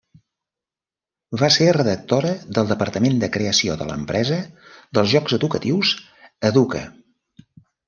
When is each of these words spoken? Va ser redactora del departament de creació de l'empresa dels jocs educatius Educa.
Va 1.41 1.49
ser 1.55 1.67
redactora 1.77 2.31
del 2.59 2.71
departament 2.71 3.21
de 3.25 3.29
creació 3.37 3.77
de 3.83 3.89
l'empresa 3.91 4.41
dels 4.99 5.15
jocs 5.15 5.39
educatius 5.41 5.95
Educa. 6.53 6.85